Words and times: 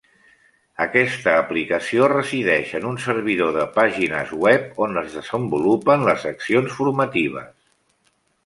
Aquesta 0.85 1.33
aplicació 1.41 2.07
resideix 2.13 2.71
en 2.79 2.87
un 2.93 2.97
servidor 3.05 3.53
de 3.59 3.67
pàgines 3.77 4.33
web 4.47 4.83
on 4.87 4.99
es 5.05 5.21
desenvolupen 5.21 6.09
les 6.11 6.29
accions 6.35 6.79
formatives. 6.81 7.55